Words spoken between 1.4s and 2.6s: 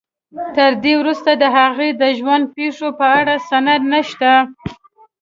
هغې د ژوند